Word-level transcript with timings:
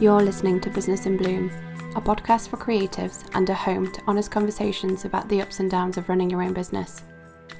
You're 0.00 0.22
listening 0.22 0.60
to 0.60 0.70
Business 0.70 1.06
in 1.06 1.16
Bloom, 1.16 1.50
a 1.96 2.00
podcast 2.00 2.50
for 2.50 2.56
creatives 2.56 3.28
and 3.34 3.50
a 3.50 3.54
home 3.54 3.90
to 3.90 4.02
honest 4.06 4.30
conversations 4.30 5.04
about 5.04 5.28
the 5.28 5.42
ups 5.42 5.58
and 5.58 5.68
downs 5.68 5.96
of 5.96 6.08
running 6.08 6.30
your 6.30 6.40
own 6.40 6.52
business. 6.52 7.02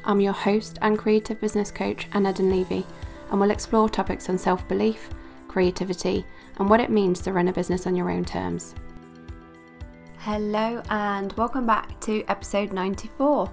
I'm 0.05 0.21
your 0.21 0.35
host 0.35 0.79
and 0.81 0.97
creative 0.97 1.41
business 1.41 1.73
coach, 1.73 2.07
Anna 2.13 2.31
Levy, 2.31 2.87
and 3.33 3.41
we'll 3.41 3.51
explore 3.51 3.89
topics 3.89 4.29
on 4.29 4.39
self 4.39 4.69
belief, 4.69 5.11
creativity, 5.49 6.25
and 6.61 6.71
what 6.71 6.79
it 6.79 6.91
means 6.91 7.21
to 7.23 7.33
run 7.33 7.49
a 7.49 7.53
business 7.53 7.89
on 7.89 7.97
your 7.97 8.09
own 8.09 8.25
terms. 8.25 8.77
Hello, 10.19 10.81
and 10.91 11.33
welcome 11.33 11.67
back 11.67 11.99
to 12.03 12.23
episode 12.29 12.73
94. 12.73 13.51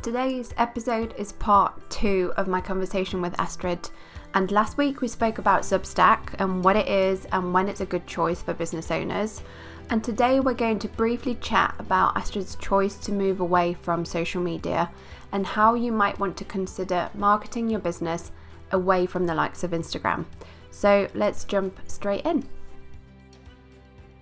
Today's 0.00 0.54
episode 0.58 1.12
is 1.18 1.32
part 1.32 1.90
two 1.90 2.32
of 2.36 2.46
my 2.46 2.60
conversation 2.60 3.20
with 3.20 3.34
Astrid. 3.40 3.90
And 4.34 4.52
last 4.52 4.76
week 4.76 5.00
we 5.00 5.08
spoke 5.08 5.38
about 5.38 5.62
Substack 5.62 6.34
and 6.38 6.62
what 6.62 6.76
it 6.76 6.86
is 6.86 7.24
and 7.32 7.52
when 7.52 7.68
it's 7.68 7.80
a 7.80 7.86
good 7.86 8.06
choice 8.06 8.42
for 8.42 8.54
business 8.54 8.90
owners. 8.90 9.42
And 9.90 10.04
today 10.04 10.40
we're 10.40 10.54
going 10.54 10.78
to 10.80 10.88
briefly 10.88 11.36
chat 11.36 11.74
about 11.78 12.16
Astrid's 12.16 12.56
choice 12.56 12.96
to 12.98 13.12
move 13.12 13.40
away 13.40 13.74
from 13.74 14.04
social 14.04 14.42
media 14.42 14.90
and 15.32 15.46
how 15.46 15.74
you 15.74 15.92
might 15.92 16.18
want 16.18 16.36
to 16.36 16.44
consider 16.44 17.10
marketing 17.14 17.70
your 17.70 17.80
business 17.80 18.30
away 18.72 19.06
from 19.06 19.24
the 19.24 19.34
likes 19.34 19.64
of 19.64 19.70
Instagram. 19.70 20.26
So 20.70 21.08
let's 21.14 21.44
jump 21.44 21.78
straight 21.86 22.26
in. 22.26 22.46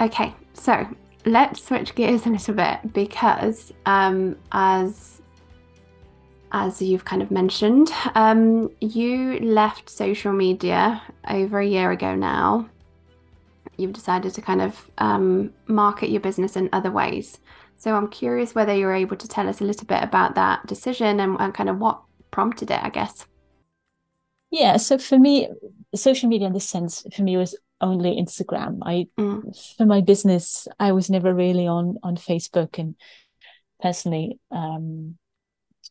Okay, 0.01 0.35
so 0.55 0.87
let's 1.25 1.65
switch 1.65 1.95
gears 1.95 2.27
a 2.27 2.31
little 2.31 2.55
bit 2.55 2.93
because 2.93 3.73
um, 3.87 4.37
as 4.53 5.16
as 6.57 6.81
you've 6.81 7.05
kind 7.05 7.21
of 7.21 7.31
mentioned. 7.31 7.91
Um, 8.15 8.71
you 8.81 9.39
left 9.41 9.91
social 9.91 10.33
media 10.33 11.03
over 11.29 11.61
a 11.61 11.67
year 11.67 11.91
ago 11.91 12.15
now. 12.15 12.67
You've 13.77 13.93
decided 13.93 14.33
to 14.33 14.41
kind 14.41 14.63
of 14.63 14.91
um, 14.97 15.53
market 15.67 16.09
your 16.09 16.23
business 16.23 16.57
in 16.57 16.71
other 16.73 16.91
ways. 16.91 17.39
So 17.77 17.95
I'm 17.95 18.09
curious 18.09 18.55
whether 18.55 18.75
you're 18.75 18.95
able 18.95 19.19
to 19.19 19.29
tell 19.29 19.51
us 19.51 19.61
a 19.61 19.65
little 19.65 19.87
bit 19.87 20.03
about 20.03 20.35
that 20.37 20.67
decision 20.67 21.21
and, 21.21 21.37
and 21.39 21.53
kind 21.53 21.69
of 21.69 21.79
what 21.79 22.01
prompted 22.31 22.71
it, 22.71 22.83
I 22.83 22.89
guess. 22.89 23.27
Yeah, 24.51 24.79
so 24.79 24.97
for 24.97 25.19
me, 25.19 25.51
social 25.95 26.31
media 26.31 26.47
in 26.47 26.55
this 26.55 26.67
sense, 26.67 27.05
for 27.15 27.23
me 27.23 27.37
was 27.37 27.55
only 27.83 28.17
Instagram. 28.17 28.79
I 28.83 29.09
mm. 29.19 29.77
for 29.77 29.85
my 29.85 30.01
business, 30.01 30.67
I 30.81 30.93
was 30.93 31.11
never 31.11 31.35
really 31.35 31.67
on 31.67 31.99
on 32.03 32.17
Facebook 32.17 32.79
and 32.79 32.95
personally 33.83 34.39
um 34.51 35.19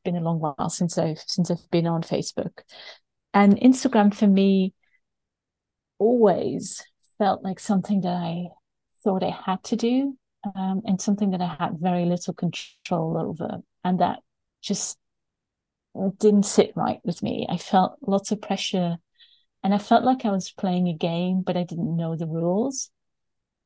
been 0.06 0.16
a 0.16 0.22
long 0.22 0.40
while 0.40 0.70
since 0.70 0.98
I've 0.98 1.22
since 1.28 1.52
I've 1.52 1.70
been 1.72 1.88
on 1.88 2.02
Facebook. 2.02 2.62
And 3.34 3.58
Instagram 3.60 4.16
for 4.16 4.28
me 4.28 4.74
always 6.00 6.82
felt 7.18 7.44
like 7.44 7.60
something 7.60 8.02
that 8.02 8.14
I 8.14 8.48
thought 9.04 9.24
I 9.24 9.38
had 9.46 9.62
to 9.66 9.76
do 9.76 10.18
um, 10.56 10.82
and 10.86 11.02
something 11.02 11.32
that 11.32 11.42
I 11.42 11.56
had 11.60 11.80
very 11.80 12.06
little 12.06 12.34
control 12.34 13.18
over. 13.18 13.62
And 13.84 14.00
that 14.00 14.20
just 14.62 14.98
didn't 16.18 16.44
sit 16.44 16.72
right 16.76 17.00
with 17.04 17.22
me. 17.22 17.46
I 17.50 17.58
felt 17.58 17.98
lots 18.02 18.32
of 18.32 18.42
pressure 18.42 18.98
and 19.64 19.74
I 19.74 19.80
felt 19.80 20.04
like 20.04 20.26
I 20.26 20.32
was 20.32 20.52
playing 20.52 20.88
a 20.88 20.94
game, 20.94 21.42
but 21.42 21.58
I 21.58 21.64
didn't 21.64 21.96
know 21.96 22.16
the 22.16 22.28
rules. 22.28 22.90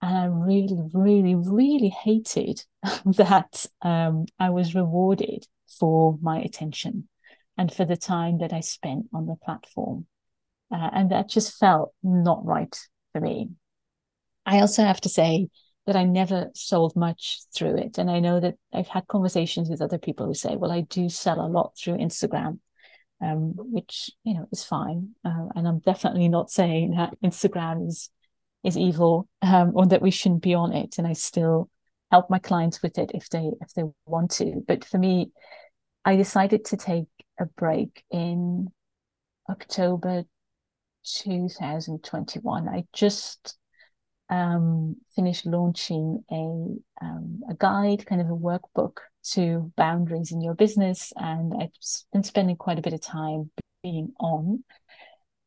And 0.01 0.15
I 0.15 0.25
really, 0.25 0.77
really, 0.93 1.35
really 1.35 1.89
hated 1.89 2.63
that 3.05 3.65
um, 3.81 4.25
I 4.39 4.49
was 4.49 4.75
rewarded 4.75 5.45
for 5.79 6.17
my 6.21 6.39
attention 6.39 7.07
and 7.57 7.71
for 7.71 7.85
the 7.85 7.97
time 7.97 8.39
that 8.39 8.53
I 8.53 8.61
spent 8.61 9.07
on 9.13 9.25
the 9.25 9.35
platform. 9.35 10.05
Uh, 10.71 10.89
and 10.93 11.11
that 11.11 11.29
just 11.29 11.57
felt 11.57 11.93
not 12.03 12.45
right 12.45 12.77
for 13.11 13.21
me. 13.21 13.49
I 14.45 14.59
also 14.59 14.83
have 14.83 15.01
to 15.01 15.09
say 15.09 15.49
that 15.85 15.95
I 15.95 16.03
never 16.03 16.51
sold 16.53 16.95
much 16.95 17.39
through 17.53 17.77
it. 17.77 17.97
And 17.97 18.09
I 18.09 18.19
know 18.19 18.39
that 18.39 18.55
I've 18.73 18.87
had 18.87 19.07
conversations 19.07 19.69
with 19.69 19.81
other 19.81 19.97
people 19.97 20.27
who 20.27 20.33
say, 20.33 20.55
well, 20.55 20.71
I 20.71 20.81
do 20.81 21.09
sell 21.09 21.41
a 21.41 21.49
lot 21.49 21.73
through 21.77 21.97
Instagram. 21.97 22.59
Um, 23.21 23.53
which 23.57 24.09
you 24.23 24.33
know 24.33 24.47
is 24.53 24.63
fine, 24.63 25.09
uh, 25.25 25.47
and 25.53 25.67
I'm 25.67 25.79
definitely 25.79 26.29
not 26.29 26.49
saying 26.49 26.91
that 26.91 27.19
Instagram 27.21 27.85
is 27.85 28.09
is 28.63 28.77
evil 28.77 29.27
um, 29.41 29.73
or 29.75 29.85
that 29.87 30.01
we 30.01 30.09
shouldn't 30.09 30.41
be 30.41 30.53
on 30.53 30.71
it. 30.71 30.97
And 30.97 31.05
I 31.05 31.11
still 31.11 31.69
help 32.11 32.29
my 32.29 32.39
clients 32.39 32.81
with 32.81 32.97
it 32.97 33.11
if 33.13 33.29
they 33.29 33.51
if 33.61 33.73
they 33.73 33.83
want 34.05 34.31
to. 34.31 34.63
But 34.67 34.85
for 34.85 34.97
me, 34.97 35.31
I 36.05 36.15
decided 36.15 36.65
to 36.65 36.77
take 36.77 37.07
a 37.39 37.45
break 37.45 38.03
in 38.11 38.67
October 39.49 40.23
2021. 41.05 42.67
I 42.67 42.85
just 42.93 43.57
um, 44.29 44.97
finished 45.15 45.45
launching 45.45 46.23
a 46.31 47.05
um, 47.05 47.41
a 47.49 47.55
guide, 47.57 48.05
kind 48.05 48.21
of 48.21 48.29
a 48.29 48.35
workbook 48.35 48.97
to 49.31 49.71
boundaries 49.75 50.31
in 50.31 50.41
your 50.41 50.55
business, 50.55 51.11
and 51.15 51.53
I've 51.59 51.73
been 52.13 52.23
spending 52.23 52.55
quite 52.55 52.79
a 52.79 52.83
bit 52.83 52.93
of 52.93 53.01
time 53.01 53.51
being 53.83 54.13
on. 54.19 54.63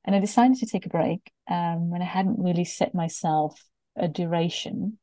And 0.04 0.16
I 0.16 0.18
decided 0.18 0.56
to 0.58 0.66
take 0.66 0.86
a 0.86 0.90
break 0.90 1.20
um, 1.48 1.90
when 1.90 2.02
I 2.02 2.06
hadn't 2.06 2.42
really 2.42 2.64
set 2.64 2.94
myself 2.94 3.60
a 3.96 4.08
duration. 4.08 4.98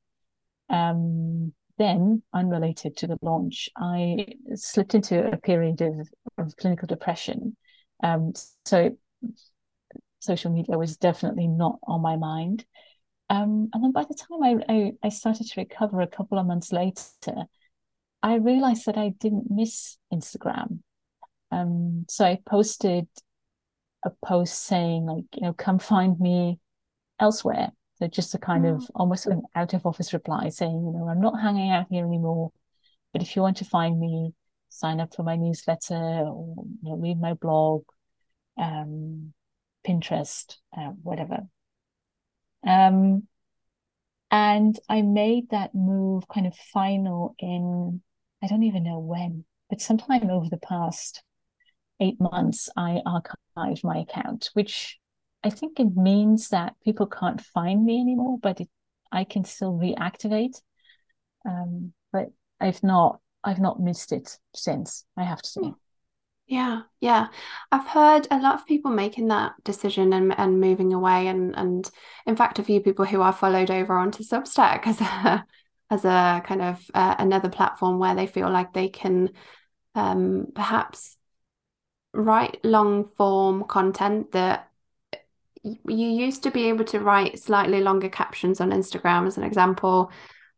Um, 0.69 1.53
then, 1.77 2.23
unrelated 2.33 2.97
to 2.97 3.07
the 3.07 3.17
launch, 3.21 3.69
I 3.77 4.25
slipped 4.55 4.95
into 4.95 5.31
a 5.31 5.37
period 5.37 5.81
of, 5.81 6.09
of 6.37 6.55
clinical 6.57 6.87
depression. 6.87 7.55
Um, 8.03 8.33
so, 8.65 8.97
social 10.19 10.51
media 10.51 10.77
was 10.77 10.97
definitely 10.97 11.47
not 11.47 11.79
on 11.83 12.01
my 12.01 12.17
mind. 12.17 12.65
Um, 13.29 13.69
and 13.73 13.83
then 13.83 13.91
by 13.91 14.03
the 14.03 14.15
time 14.15 14.43
I, 14.43 14.73
I, 14.73 14.91
I 15.03 15.09
started 15.09 15.47
to 15.47 15.61
recover 15.61 16.01
a 16.01 16.07
couple 16.07 16.39
of 16.39 16.47
months 16.47 16.71
later, 16.71 17.45
I 18.21 18.35
realized 18.35 18.85
that 18.87 18.97
I 18.97 19.09
didn't 19.19 19.49
miss 19.49 19.97
Instagram. 20.13 20.79
Um, 21.51 22.05
so 22.09 22.25
I 22.25 22.39
posted 22.45 23.07
a 24.03 24.09
post 24.25 24.63
saying, 24.63 25.05
like, 25.05 25.25
you 25.33 25.41
know, 25.41 25.53
come 25.53 25.79
find 25.79 26.19
me 26.19 26.59
elsewhere. 27.19 27.71
So 27.99 28.07
just 28.07 28.33
a 28.33 28.37
kind 28.37 28.65
of 28.65 28.89
almost 28.95 29.25
an 29.25 29.41
out 29.55 29.73
of 29.73 29.85
office 29.85 30.13
reply 30.13 30.49
saying, 30.49 30.71
you 30.71 30.93
know, 30.93 31.09
I'm 31.09 31.19
not 31.19 31.41
hanging 31.41 31.71
out 31.71 31.87
here 31.89 32.05
anymore. 32.05 32.51
But 33.11 33.21
if 33.21 33.35
you 33.35 33.41
want 33.41 33.57
to 33.57 33.65
find 33.65 33.99
me, 33.99 34.33
sign 34.69 35.01
up 35.01 35.15
for 35.15 35.23
my 35.23 35.35
newsletter 35.35 35.95
or 35.95 36.55
you 36.81 36.89
know, 36.89 36.95
read 36.95 37.19
my 37.19 37.33
blog, 37.33 37.83
um, 38.57 39.33
Pinterest, 39.85 40.55
uh, 40.77 40.91
whatever. 41.03 41.39
Um, 42.65 43.27
and 44.31 44.79
I 44.87 45.01
made 45.01 45.49
that 45.49 45.73
move 45.73 46.27
kind 46.27 46.45
of 46.45 46.55
final 46.55 47.35
in, 47.39 48.01
I 48.43 48.47
don't 48.47 48.63
even 48.63 48.83
know 48.83 48.99
when, 48.99 49.43
but 49.69 49.81
sometime 49.81 50.29
over 50.29 50.47
the 50.49 50.57
past 50.57 51.23
eight 51.99 52.19
months, 52.19 52.69
I 52.77 53.01
archived 53.05 53.83
my 53.83 53.97
account, 53.97 54.51
which 54.53 54.99
I 55.43 55.49
think 55.49 55.79
it 55.79 55.95
means 55.95 56.49
that 56.49 56.75
people 56.83 57.07
can't 57.07 57.41
find 57.41 57.85
me 57.85 57.99
anymore, 58.01 58.37
but 58.41 58.59
it, 58.61 58.69
I 59.11 59.23
can 59.23 59.43
still 59.45 59.73
reactivate. 59.73 60.61
Um, 61.45 61.93
but 62.11 62.27
I've 62.59 62.83
not, 62.83 63.21
I've 63.43 63.59
not 63.59 63.79
missed 63.79 64.11
it 64.11 64.37
since. 64.53 65.05
I 65.15 65.23
have 65.23 65.41
to 65.41 65.49
say. 65.49 65.61
Hmm. 65.61 65.71
Yeah, 66.47 66.81
yeah. 66.99 67.27
I've 67.71 67.85
heard 67.87 68.27
a 68.31 68.39
lot 68.39 68.55
of 68.55 68.65
people 68.65 68.91
making 68.91 69.27
that 69.27 69.53
decision 69.63 70.13
and, 70.13 70.37
and 70.37 70.59
moving 70.59 70.93
away, 70.93 71.27
and 71.27 71.55
and 71.55 71.89
in 72.25 72.35
fact, 72.35 72.57
a 72.57 72.63
few 72.63 72.81
people 72.81 73.05
who 73.05 73.21
I 73.21 73.31
followed 73.31 73.69
over 73.69 73.95
onto 73.95 74.23
Substack 74.23 74.87
as 74.87 74.99
a 74.99 75.45
as 75.91 76.05
a 76.05 76.41
kind 76.45 76.61
of 76.61 76.83
uh, 76.93 77.15
another 77.19 77.49
platform 77.49 77.99
where 77.99 78.15
they 78.15 78.27
feel 78.27 78.49
like 78.49 78.73
they 78.73 78.89
can 78.89 79.29
um, 79.95 80.47
perhaps 80.55 81.17
write 82.13 82.59
long 82.63 83.09
form 83.15 83.63
content 83.65 84.31
that 84.31 84.68
you 85.63 85.77
used 85.85 86.43
to 86.43 86.51
be 86.51 86.69
able 86.69 86.85
to 86.85 86.99
write 86.99 87.39
slightly 87.39 87.81
longer 87.81 88.09
captions 88.09 88.61
on 88.61 88.71
Instagram, 88.71 89.27
as 89.27 89.37
an 89.37 89.43
example. 89.43 90.11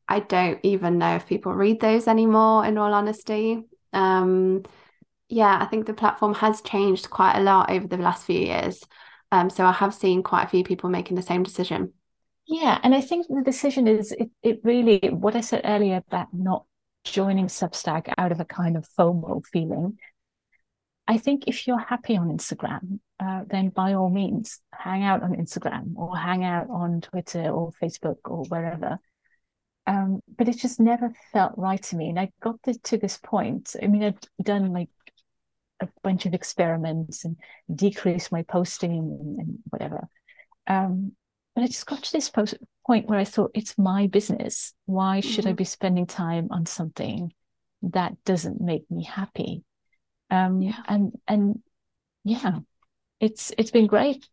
I 0.08 0.20
don't 0.20 0.60
even 0.64 0.98
know 0.98 1.16
if 1.16 1.28
people 1.28 1.54
read 1.54 1.80
those 1.80 2.08
anymore, 2.08 2.66
in 2.66 2.78
all 2.78 2.94
honesty. 2.94 3.64
Um, 3.94 4.64
yeah, 5.30 5.58
I 5.62 5.66
think 5.66 5.86
the 5.86 5.94
platform 5.94 6.34
has 6.36 6.62
changed 6.62 7.10
quite 7.10 7.38
a 7.38 7.42
lot 7.42 7.72
over 7.72 7.88
the 7.88 7.98
last 7.98 8.26
few 8.26 8.40
years. 8.40 8.84
Um, 9.32 9.50
so 9.50 9.66
I 9.66 9.72
have 9.72 9.94
seen 9.94 10.24
quite 10.24 10.44
a 10.44 10.50
few 10.50 10.64
people 10.64 10.90
making 10.90 11.16
the 11.16 11.22
same 11.22 11.44
decision. 11.44 11.94
Yeah, 12.48 12.78
and 12.84 12.94
I 12.94 13.00
think 13.00 13.28
the 13.30 13.42
decision 13.44 13.88
is 13.88 14.12
it, 14.12 14.30
it 14.44 14.60
really 14.64 15.00
what 15.10 15.36
I 15.36 15.42
said 15.42 15.62
earlier 15.64 16.04
about 16.06 16.28
not 16.34 16.66
joining 17.06 17.48
Substack 17.48 18.14
out 18.18 18.34
of 18.34 18.40
a 18.42 18.46
kind 18.46 18.76
of 18.76 18.88
FOMO 19.00 19.42
feeling. 19.46 19.98
I 21.12 21.18
think 21.18 21.44
if 21.48 21.68
you're 21.68 21.78
happy 21.78 22.16
on 22.16 22.30
Instagram, 22.30 23.00
uh, 23.20 23.42
then 23.46 23.68
by 23.68 23.96
all 23.96 24.10
means, 24.10 24.62
hang 24.74 25.04
out 25.04 25.22
on 25.22 25.36
Instagram 25.36 25.94
or 25.98 26.16
hang 26.16 26.46
out 26.46 26.70
on 26.70 27.02
Twitter 27.02 27.50
or 27.50 27.74
Facebook 27.84 28.20
or 28.24 28.46
wherever. 28.46 28.98
Um, 29.86 30.22
but 30.38 30.48
it 30.48 30.58
just 30.58 30.80
never 30.80 31.12
felt 31.34 31.52
right 31.58 31.84
to 31.84 31.98
me. 31.98 32.08
And 32.08 32.18
I 32.18 32.32
got 32.42 32.64
to, 32.64 32.80
to 32.80 32.98
this 32.98 33.18
point. 33.18 33.76
I 33.84 33.88
mean, 33.88 34.06
I've 34.06 34.22
done 34.42 34.72
like 34.72 34.88
a 35.82 35.90
bunch 36.02 36.26
of 36.26 36.34
experiments 36.34 37.26
and 37.26 37.36
decreased 37.76 38.32
my 38.32 38.44
posting 38.44 38.92
and, 38.92 39.40
and 39.40 39.60
whatever. 39.70 40.08
Um, 40.68 41.12
but 41.56 41.66
I 41.66 41.68
just 41.68 41.88
got 41.88 42.04
to 42.04 42.12
this 42.14 42.30
post, 42.30 42.56
point 42.88 43.10
where 43.10 43.20
I 43.20 43.26
thought 43.26 43.52
it's 43.54 43.78
my 43.78 44.08
business. 44.08 44.74
Why 44.86 45.20
should 45.20 45.44
mm-hmm. 45.44 45.50
I 45.50 45.54
be 45.56 45.66
spending 45.66 46.06
time 46.06 46.48
on 46.52 46.66
something 46.66 47.34
that 47.82 48.14
doesn't 48.24 48.62
make 48.62 48.90
me 48.90 49.04
happy? 49.04 49.66
Um, 50.32 50.62
yeah. 50.62 50.82
and 50.88 51.12
and 51.28 51.60
yeah, 52.24 52.60
it's 53.20 53.52
it's 53.58 53.72
been 53.72 53.88
great. 53.88 54.28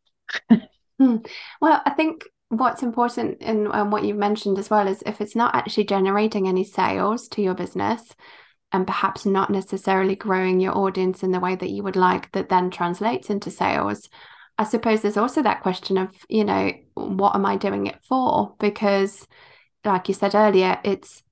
Hmm. 1.01 1.19
Well, 1.61 1.81
I 1.87 1.91
think 1.91 2.25
what's 2.49 2.83
important 2.83 3.39
and 3.41 3.69
um, 3.69 3.91
what 3.91 4.05
you've 4.05 4.17
mentioned 4.17 4.59
as 4.59 4.71
well 4.71 4.89
is 4.89 5.03
if 5.05 5.21
it's 5.21 5.37
not 5.37 5.55
actually 5.55 5.85
generating 5.85 6.49
any 6.49 6.65
sales 6.65 7.29
to 7.29 7.43
your 7.43 7.55
business 7.55 8.15
and 8.73 8.87
perhaps 8.87 9.27
not 9.27 9.51
necessarily 9.51 10.17
growing 10.17 10.61
your 10.61 10.77
audience 10.77 11.23
in 11.23 11.31
the 11.31 11.41
way 11.41 11.55
that 11.55 11.71
you 11.71 11.83
would 11.83 11.97
like 11.97 12.33
that 12.33 12.49
then 12.49 12.71
translates 12.71 13.29
into 13.29 13.51
sales 13.51 14.09
i 14.57 14.65
suppose 14.65 15.03
there's 15.03 15.19
also 15.19 15.43
that 15.43 15.63
question 15.63 15.99
of 15.99 16.11
you 16.29 16.45
know 16.45 16.73
what 16.95 17.35
am 17.35 17.45
i 17.45 17.57
doing 17.57 17.87
it 17.87 17.99
for 18.09 18.55
because 18.59 19.27
like 19.85 20.09
you 20.09 20.15
said 20.15 20.35
earlier 20.35 20.81
it's 20.85 21.23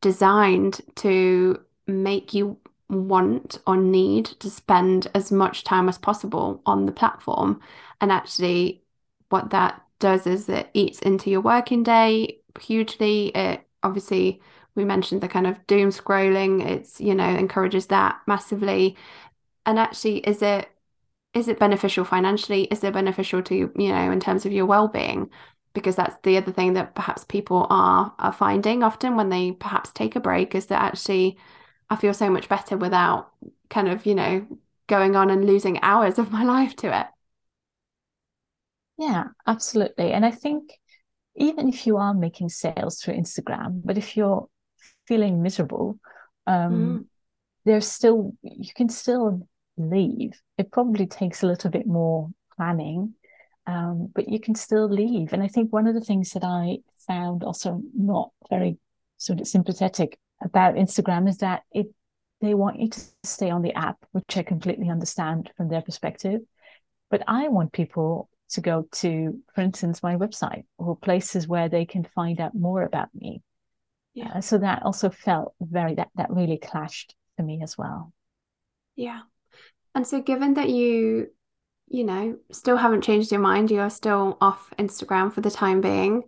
designed 0.00 0.80
to 0.96 1.58
make 1.86 2.32
you 2.32 2.58
want 2.90 3.58
or 3.66 3.76
need 3.76 4.26
to 4.26 4.50
spend 4.50 5.08
as 5.14 5.32
much 5.32 5.64
time 5.64 5.88
as 5.88 5.98
possible 5.98 6.62
on 6.66 6.86
the 6.86 6.92
platform 6.92 7.60
and 8.00 8.12
actually 8.12 8.82
what 9.28 9.50
that 9.50 9.82
does 10.00 10.26
is 10.26 10.48
it 10.48 10.68
eats 10.74 10.98
into 11.00 11.30
your 11.30 11.40
working 11.40 11.82
day 11.82 12.40
hugely. 12.60 13.28
It 13.28 13.66
obviously 13.82 14.40
we 14.74 14.84
mentioned 14.84 15.20
the 15.20 15.28
kind 15.28 15.46
of 15.46 15.64
doom 15.66 15.90
scrolling. 15.90 16.66
It's 16.66 17.00
you 17.00 17.14
know 17.14 17.28
encourages 17.28 17.86
that 17.88 18.20
massively. 18.26 18.96
And 19.66 19.78
actually, 19.78 20.18
is 20.18 20.42
it 20.42 20.68
is 21.34 21.48
it 21.48 21.58
beneficial 21.58 22.04
financially? 22.04 22.64
Is 22.64 22.84
it 22.84 22.94
beneficial 22.94 23.42
to 23.44 23.54
you 23.54 23.72
know 23.92 24.10
in 24.10 24.20
terms 24.20 24.46
of 24.46 24.52
your 24.52 24.66
well 24.66 24.88
being? 24.88 25.30
Because 25.74 25.96
that's 25.96 26.16
the 26.24 26.36
other 26.36 26.52
thing 26.52 26.72
that 26.74 26.94
perhaps 26.94 27.24
people 27.24 27.66
are 27.70 28.14
are 28.18 28.32
finding 28.32 28.82
often 28.82 29.16
when 29.16 29.28
they 29.30 29.52
perhaps 29.52 29.90
take 29.92 30.16
a 30.16 30.20
break 30.20 30.54
is 30.54 30.66
that 30.66 30.82
actually 30.82 31.38
I 31.90 31.96
feel 31.96 32.14
so 32.14 32.30
much 32.30 32.48
better 32.48 32.76
without 32.76 33.32
kind 33.68 33.88
of 33.88 34.06
you 34.06 34.14
know 34.14 34.46
going 34.86 35.16
on 35.16 35.30
and 35.30 35.44
losing 35.44 35.80
hours 35.82 36.18
of 36.18 36.30
my 36.32 36.44
life 36.56 36.76
to 36.76 37.00
it. 37.00 37.06
Yeah, 38.98 39.28
absolutely. 39.46 40.12
And 40.12 40.26
I 40.26 40.30
think 40.30 40.72
even 41.36 41.68
if 41.68 41.86
you 41.86 41.96
are 41.96 42.12
making 42.12 42.50
sales 42.50 43.00
through 43.00 43.14
Instagram, 43.14 43.80
but 43.82 43.96
if 43.96 44.14
you're 44.14 44.46
feeling 45.06 45.42
miserable, 45.42 45.98
um, 46.46 46.72
mm. 46.72 47.04
there's 47.64 47.88
still, 47.88 48.34
you 48.42 48.72
can 48.74 48.90
still 48.90 49.48
leave. 49.78 50.38
It 50.58 50.70
probably 50.70 51.06
takes 51.06 51.42
a 51.42 51.46
little 51.46 51.70
bit 51.70 51.86
more 51.86 52.28
planning, 52.56 53.14
um, 53.66 54.10
but 54.14 54.28
you 54.28 54.38
can 54.38 54.54
still 54.54 54.88
leave. 54.88 55.32
And 55.32 55.42
I 55.42 55.48
think 55.48 55.72
one 55.72 55.86
of 55.86 55.94
the 55.94 56.00
things 56.00 56.32
that 56.32 56.44
I 56.44 56.78
found 57.06 57.42
also 57.42 57.80
not 57.96 58.32
very 58.50 58.76
sort 59.16 59.40
of 59.40 59.48
sympathetic 59.48 60.18
about 60.42 60.74
Instagram 60.74 61.28
is 61.28 61.38
that 61.38 61.62
it 61.72 61.88
they 62.40 62.54
want 62.54 62.80
you 62.80 62.88
to 62.88 63.00
stay 63.22 63.50
on 63.50 63.62
the 63.62 63.74
app, 63.74 63.98
which 64.12 64.36
I 64.36 64.42
completely 64.42 64.88
understand 64.88 65.50
from 65.56 65.68
their 65.68 65.82
perspective. 65.82 66.40
But 67.10 67.22
I 67.28 67.48
want 67.48 67.72
people 67.72 68.30
to 68.50 68.60
go 68.60 68.88
to, 68.92 69.42
for 69.54 69.60
instance, 69.60 70.02
my 70.02 70.16
website 70.16 70.64
or 70.78 70.96
places 70.96 71.46
where 71.46 71.68
they 71.68 71.84
can 71.84 72.04
find 72.04 72.40
out 72.40 72.54
more 72.54 72.82
about 72.82 73.08
me. 73.14 73.42
Yeah. 74.14 74.32
Uh, 74.36 74.40
so 74.40 74.58
that 74.58 74.82
also 74.82 75.10
felt 75.10 75.54
very 75.60 75.94
that 75.94 76.08
that 76.16 76.30
really 76.30 76.58
clashed 76.58 77.14
for 77.36 77.42
me 77.42 77.60
as 77.62 77.76
well. 77.76 78.12
Yeah. 78.96 79.20
And 79.94 80.06
so 80.06 80.20
given 80.20 80.54
that 80.54 80.68
you 80.68 81.28
you 81.88 82.04
know 82.04 82.36
still 82.52 82.76
haven't 82.76 83.02
changed 83.02 83.30
your 83.30 83.40
mind, 83.40 83.70
you're 83.70 83.90
still 83.90 84.38
off 84.40 84.72
Instagram 84.78 85.32
for 85.32 85.42
the 85.42 85.50
time 85.50 85.80
being, 85.80 86.24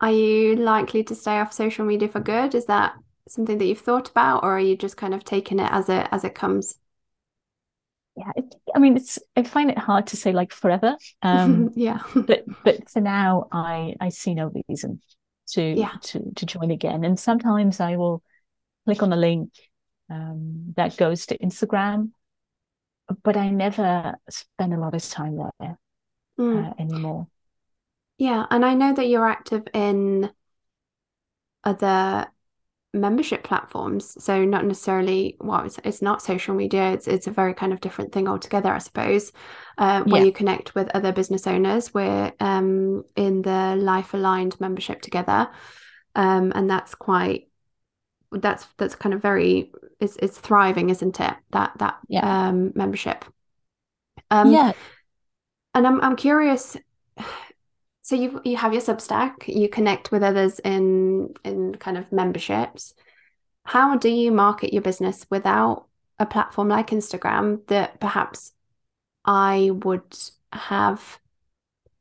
are 0.00 0.12
you 0.12 0.56
likely 0.56 1.02
to 1.04 1.14
stay 1.14 1.38
off 1.38 1.52
social 1.52 1.84
media 1.84 2.08
for 2.08 2.20
good? 2.20 2.54
Is 2.54 2.66
that 2.66 2.94
something 3.28 3.58
that 3.58 3.66
you've 3.66 3.80
thought 3.80 4.10
about 4.10 4.44
or 4.44 4.56
are 4.56 4.60
you 4.60 4.76
just 4.76 4.96
kind 4.96 5.14
of 5.14 5.24
taking 5.24 5.58
it 5.58 5.70
as 5.70 5.88
it 5.88 6.08
as 6.10 6.24
it 6.24 6.34
comes? 6.34 6.78
yeah 8.16 8.30
it, 8.36 8.54
i 8.74 8.78
mean 8.78 8.96
it's 8.96 9.18
i 9.36 9.42
find 9.42 9.70
it 9.70 9.78
hard 9.78 10.06
to 10.06 10.16
say 10.16 10.32
like 10.32 10.52
forever 10.52 10.96
um 11.22 11.70
yeah 11.74 12.00
but 12.14 12.44
but 12.64 12.88
for 12.88 13.00
now 13.00 13.48
i 13.52 13.94
i 14.00 14.08
see 14.08 14.34
no 14.34 14.52
reason 14.68 15.00
to 15.48 15.62
yeah. 15.62 15.90
to 16.00 16.32
to 16.36 16.46
join 16.46 16.70
again 16.70 17.04
and 17.04 17.18
sometimes 17.18 17.80
i 17.80 17.96
will 17.96 18.22
click 18.84 19.02
on 19.02 19.12
a 19.12 19.16
link 19.16 19.50
um 20.10 20.72
that 20.76 20.96
goes 20.96 21.26
to 21.26 21.38
instagram 21.38 22.10
but 23.22 23.36
i 23.36 23.50
never 23.50 24.14
spend 24.30 24.72
a 24.72 24.78
lot 24.78 24.94
of 24.94 25.02
time 25.08 25.36
there 25.60 25.78
mm. 26.38 26.70
uh, 26.70 26.74
anymore 26.78 27.26
yeah 28.16 28.46
and 28.50 28.64
i 28.64 28.74
know 28.74 28.94
that 28.94 29.08
you're 29.08 29.26
active 29.26 29.64
in 29.74 30.30
other 31.62 32.26
membership 32.94 33.42
platforms 33.42 34.16
so 34.22 34.44
not 34.44 34.64
necessarily 34.64 35.36
well 35.40 35.64
it's, 35.64 35.78
it's 35.84 36.00
not 36.00 36.22
social 36.22 36.54
media 36.54 36.92
it's 36.92 37.08
it's 37.08 37.26
a 37.26 37.30
very 37.30 37.52
kind 37.52 37.72
of 37.72 37.80
different 37.80 38.12
thing 38.12 38.28
altogether 38.28 38.72
i 38.72 38.78
suppose 38.78 39.32
uh, 39.78 40.02
where 40.04 40.20
yeah. 40.20 40.26
you 40.26 40.32
connect 40.32 40.74
with 40.74 40.88
other 40.94 41.12
business 41.12 41.46
owners 41.46 41.92
we're 41.92 42.32
um, 42.40 43.02
in 43.16 43.42
the 43.42 43.76
life 43.76 44.14
aligned 44.14 44.58
membership 44.60 45.02
together 45.02 45.48
um, 46.14 46.52
and 46.54 46.70
that's 46.70 46.94
quite 46.94 47.48
that's 48.30 48.66
that's 48.78 48.94
kind 48.94 49.14
of 49.14 49.20
very 49.20 49.72
it's 50.00 50.16
it's 50.22 50.38
thriving 50.38 50.90
isn't 50.90 51.20
it 51.20 51.34
that 51.50 51.72
that 51.78 51.98
yeah. 52.08 52.48
um, 52.48 52.72
membership 52.74 53.24
um, 54.30 54.52
yeah 54.52 54.72
and 55.74 55.86
i'm 55.86 56.00
i'm 56.00 56.16
curious 56.16 56.76
so 58.04 58.16
you 58.16 58.38
you 58.44 58.58
have 58.58 58.74
your 58.74 58.82
substack 58.82 59.48
you 59.48 59.66
connect 59.66 60.12
with 60.12 60.22
others 60.22 60.58
in 60.58 61.32
in 61.42 61.74
kind 61.76 61.96
of 61.96 62.12
memberships. 62.12 62.92
How 63.64 63.96
do 63.96 64.10
you 64.10 64.30
market 64.30 64.74
your 64.74 64.82
business 64.82 65.26
without 65.30 65.86
a 66.18 66.26
platform 66.26 66.68
like 66.68 66.90
instagram 66.90 67.66
that 67.66 67.98
perhaps 67.98 68.52
i 69.24 69.70
would 69.72 70.16
have 70.52 71.18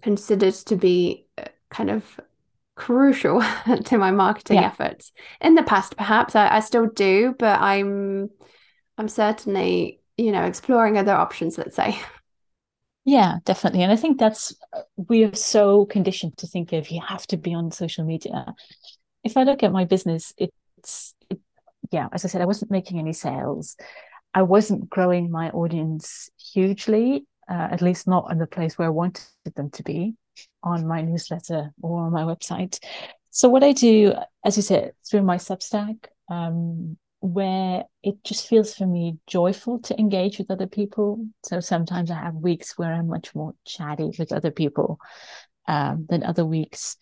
considered 0.04 0.54
to 0.54 0.76
be 0.76 1.26
uh, 1.38 1.46
kind 1.70 1.90
of 1.90 2.20
crucial 2.76 3.42
to 3.86 3.98
my 3.98 4.12
marketing 4.12 4.58
yeah. 4.58 4.68
efforts? 4.68 5.14
In 5.40 5.56
the 5.56 5.64
past 5.64 5.96
perhaps. 5.96 6.36
I, 6.36 6.58
I 6.58 6.60
still 6.60 6.88
do 6.88 7.34
but 7.40 7.62
i'm 7.62 8.30
i'm 8.98 9.08
certainly 9.08 10.02
you 10.18 10.34
know 10.34 10.44
exploring 10.44 10.98
other 10.98 11.14
options 11.14 11.58
let's 11.58 11.78
say 11.78 11.98
Yeah, 13.06 13.40
definitely. 13.44 13.84
And 13.84 13.92
I 13.92 13.98
think 13.98 14.18
that's, 14.18 14.56
we 14.96 15.26
are 15.26 15.36
so 15.36 15.86
conditioned 15.86 16.38
to 16.38 16.48
think 16.48 16.72
of 16.72 16.90
you 16.90 17.02
have 17.06 17.28
to 17.28 17.38
be 17.38 17.54
on 17.54 17.72
social 17.72 18.06
media. 18.06 18.54
If 19.24 19.36
I 19.36 19.44
look 19.44 19.62
at 19.64 19.74
my 19.74 19.84
business, 19.86 20.34
it's, 20.38 21.14
it, 21.30 21.40
yeah, 21.92 22.08
as 22.14 22.24
I 22.24 22.30
said, 22.30 22.42
I 22.42 22.46
wasn't 22.46 22.72
making 22.72 23.00
any 23.00 23.14
sales. 23.14 23.76
I 24.34 24.44
wasn't 24.44 24.90
growing 24.90 25.30
my 25.30 25.50
audience 25.50 26.30
hugely, 26.54 27.26
uh, 27.50 27.68
at 27.72 27.82
least 27.82 28.08
not 28.08 28.32
in 28.32 28.38
the 28.38 28.48
place 28.48 28.78
where 28.78 28.88
I 28.88 28.92
wanted 28.92 29.26
them 29.56 29.70
to 29.72 29.84
be 29.84 30.16
on 30.64 30.88
my 30.88 31.02
newsletter 31.02 31.74
or 31.82 32.06
on 32.06 32.14
my 32.14 32.24
website. 32.24 32.80
So 33.32 33.50
what 33.50 33.64
I 33.64 33.74
do, 33.74 34.14
as 34.46 34.56
you 34.56 34.64
said, 34.64 34.94
through 35.10 35.24
my 35.24 35.38
Substack, 35.38 36.06
um, 36.30 36.98
where 37.24 37.86
it 38.04 38.22
just 38.26 38.50
feels 38.50 38.76
for 38.76 38.86
me 38.86 39.18
joyful 39.28 39.80
to 39.80 39.98
engage 39.98 40.38
with 40.40 40.52
other 40.52 40.68
people. 40.68 41.26
So 41.46 41.62
sometimes 41.62 42.12
I 42.12 42.16
have 42.16 42.36
weeks 42.36 42.78
where 42.78 42.94
I'm 42.94 43.08
much 43.08 43.34
more 43.34 43.54
chatty 43.64 44.12
with 44.20 44.34
other 44.34 44.52
people 44.52 45.00
um, 45.66 46.06
than 46.10 46.22
other 46.22 46.44
weeks. 46.44 46.98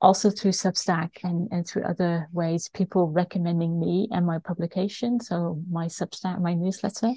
Also 0.00 0.30
through 0.30 0.50
Substack 0.50 1.10
and, 1.22 1.46
and 1.52 1.64
through 1.64 1.84
other 1.84 2.28
ways, 2.32 2.70
people 2.74 3.06
recommending 3.06 3.78
me 3.78 4.08
and 4.10 4.26
my 4.26 4.40
publication. 4.40 5.20
So 5.20 5.62
my 5.70 5.86
Substack, 5.86 6.42
my 6.42 6.54
newsletter. 6.54 7.12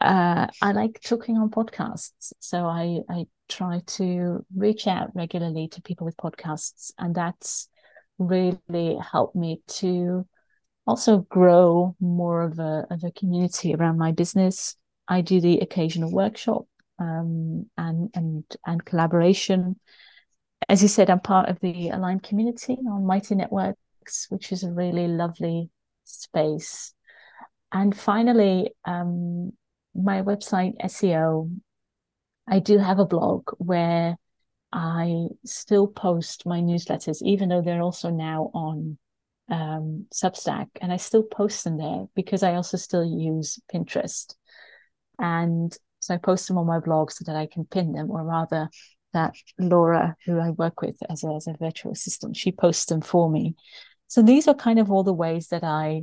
Uh, 0.00 0.48
I 0.60 0.72
like 0.72 1.00
talking 1.00 1.36
on 1.36 1.50
podcasts. 1.50 2.32
So 2.40 2.66
I, 2.66 3.02
I 3.08 3.26
try 3.48 3.82
to 3.98 4.44
reach 4.52 4.88
out 4.88 5.14
regularly 5.14 5.68
to 5.68 5.82
people 5.82 6.06
with 6.06 6.16
podcasts. 6.16 6.90
And 6.98 7.14
that's 7.14 7.68
really 8.18 8.98
helped 9.12 9.36
me 9.36 9.60
to 9.68 10.26
also 10.86 11.18
grow 11.28 11.96
more 12.00 12.42
of 12.42 12.58
a, 12.58 12.86
of 12.90 13.02
a 13.04 13.10
community 13.12 13.74
around 13.74 13.98
my 13.98 14.12
business. 14.12 14.76
I 15.08 15.20
do 15.20 15.40
the 15.40 15.58
occasional 15.58 16.10
workshop 16.10 16.66
um, 16.98 17.66
and 17.76 18.10
and 18.14 18.44
and 18.64 18.84
collaboration. 18.84 19.78
As 20.68 20.82
you 20.82 20.88
said, 20.88 21.10
I'm 21.10 21.20
part 21.20 21.48
of 21.48 21.60
the 21.60 21.90
Aligned 21.90 22.22
community 22.22 22.78
on 22.88 23.06
Mighty 23.06 23.34
Networks, 23.34 24.26
which 24.30 24.52
is 24.52 24.64
a 24.64 24.72
really 24.72 25.06
lovely 25.06 25.70
space. 26.04 26.94
And 27.72 27.96
finally, 27.96 28.70
um, 28.84 29.52
my 29.94 30.22
website 30.22 30.74
SEO. 30.84 31.50
I 32.48 32.60
do 32.60 32.78
have 32.78 33.00
a 33.00 33.04
blog 33.04 33.50
where 33.58 34.16
I 34.72 35.26
still 35.44 35.88
post 35.88 36.46
my 36.46 36.60
newsletters, 36.60 37.22
even 37.22 37.48
though 37.48 37.62
they're 37.62 37.82
also 37.82 38.10
now 38.10 38.50
on 38.54 38.98
um, 39.50 40.06
Substack, 40.12 40.68
and 40.80 40.92
I 40.92 40.96
still 40.96 41.22
post 41.22 41.64
them 41.64 41.78
there 41.78 42.06
because 42.14 42.42
I 42.42 42.54
also 42.54 42.76
still 42.76 43.04
use 43.04 43.58
Pinterest. 43.72 44.34
And 45.18 45.76
so 46.00 46.14
I 46.14 46.18
post 46.18 46.48
them 46.48 46.58
on 46.58 46.66
my 46.66 46.80
blog 46.80 47.10
so 47.10 47.24
that 47.26 47.36
I 47.36 47.46
can 47.46 47.64
pin 47.64 47.92
them, 47.92 48.10
or 48.10 48.24
rather, 48.24 48.68
that 49.12 49.34
Laura, 49.58 50.14
who 50.26 50.38
I 50.38 50.50
work 50.50 50.82
with 50.82 50.96
as 51.08 51.24
a, 51.24 51.28
as 51.28 51.46
a 51.46 51.56
virtual 51.58 51.92
assistant, 51.92 52.36
she 52.36 52.52
posts 52.52 52.86
them 52.86 53.00
for 53.00 53.30
me. 53.30 53.54
So 54.08 54.22
these 54.22 54.46
are 54.46 54.54
kind 54.54 54.78
of 54.78 54.90
all 54.90 55.04
the 55.04 55.12
ways 55.12 55.48
that 55.48 55.64
I 55.64 56.02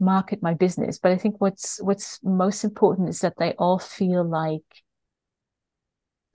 market 0.00 0.42
my 0.42 0.54
business. 0.54 0.98
But 0.98 1.12
I 1.12 1.18
think 1.18 1.40
what's 1.40 1.82
what's 1.82 2.18
most 2.22 2.64
important 2.64 3.08
is 3.08 3.20
that 3.20 3.34
they 3.38 3.52
all 3.52 3.78
feel 3.78 4.24
like 4.24 4.64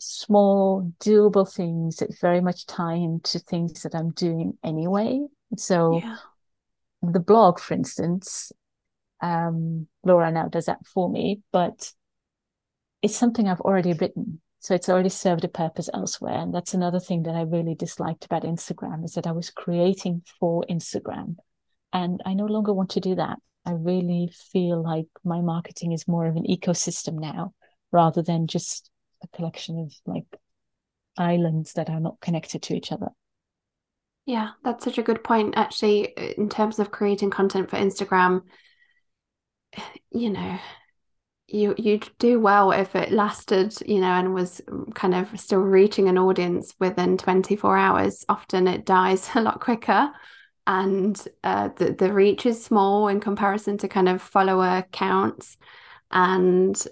small, 0.04 0.92
doable 1.00 1.52
things 1.52 1.98
that 1.98 2.20
very 2.20 2.42
much 2.42 2.66
tie 2.66 2.96
into 2.96 3.38
things 3.38 3.84
that 3.84 3.94
I'm 3.94 4.10
doing 4.12 4.58
anyway. 4.64 5.20
So 5.58 6.02
yeah. 6.04 6.18
the 7.04 7.20
blog, 7.20 7.60
for 7.60 7.76
instance, 7.76 8.52
um, 9.22 9.88
Laura 10.04 10.32
now 10.32 10.48
does 10.48 10.66
that 10.66 10.86
for 10.88 11.08
me, 11.10 11.42
but 11.52 11.92
it's 13.04 13.16
something 13.16 13.48
I've 13.48 13.62
already 13.62 13.94
written. 13.94 14.42
So 14.60 14.74
it's 14.74 14.90
already 14.90 15.10
served 15.10 15.44
a 15.44 15.48
purpose 15.48 15.90
elsewhere. 15.94 16.38
And 16.38 16.54
that's 16.54 16.74
another 16.74 17.00
thing 17.00 17.24
that 17.24 17.36
I 17.36 17.42
really 17.42 17.76
disliked 17.76 18.26
about 18.26 18.44
Instagram 18.44 19.06
is 19.06 19.14
that 19.14 19.28
I 19.28 19.32
was 19.32 19.50
creating 19.50 20.24
for 20.40 20.66
Instagram. 20.70 21.36
And 21.94 22.22
I 22.26 22.34
no 22.34 22.46
longer 22.46 22.74
want 22.74 22.92
to 22.92 23.00
do 23.00 23.16
that. 23.16 23.38
I 23.66 23.72
really 23.74 24.32
feel 24.52 24.82
like 24.82 25.08
my 25.24 25.42
marketing 25.42 25.92
is 25.92 26.08
more 26.08 26.26
of 26.26 26.36
an 26.36 26.46
ecosystem 26.46 27.20
now 27.20 27.54
rather 27.92 28.22
than 28.22 28.48
just 28.48 28.91
a 29.24 29.28
collection 29.36 29.80
of 29.80 29.94
like 30.06 30.26
islands 31.18 31.74
that 31.74 31.90
are 31.90 32.00
not 32.00 32.20
connected 32.22 32.62
to 32.64 32.76
each 32.76 32.92
other. 32.92 33.10
Yeah, 34.26 34.52
that's 34.64 34.84
such 34.84 34.98
a 34.98 35.04
good 35.04 35.24
point. 35.24 35.56
Actually, 35.58 36.14
in 36.38 36.50
terms 36.50 36.80
of 36.80 36.92
creating 36.92 37.32
content 37.32 37.70
for 37.70 37.78
Instagram, 37.78 38.42
you 40.12 40.30
know, 40.30 40.60
you 41.48 41.76
you'd 41.78 42.10
do 42.20 42.40
well 42.40 42.72
if 42.72 42.96
it 42.96 43.12
lasted, 43.12 43.76
you 43.86 44.00
know, 44.00 44.12
and 44.12 44.34
was 44.34 44.62
kind 44.94 45.16
of 45.16 45.40
still 45.40 45.60
reaching 45.60 46.08
an 46.08 46.18
audience 46.18 46.74
within 46.80 47.18
24 47.18 47.78
hours. 47.78 48.26
Often 48.30 48.68
it 48.68 48.86
dies 48.86 49.30
a 49.36 49.42
lot 49.42 49.60
quicker 49.60 50.12
and 50.68 51.28
uh, 51.44 51.70
the, 51.76 51.94
the 51.94 52.14
reach 52.14 52.46
is 52.46 52.64
small 52.64 53.08
in 53.08 53.20
comparison 53.20 53.78
to 53.80 53.88
kind 53.88 54.08
of 54.08 54.22
follower 54.22 54.86
counts 54.92 55.58
and 56.12 56.88